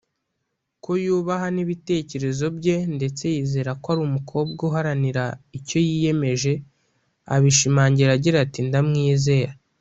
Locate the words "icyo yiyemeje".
5.57-6.51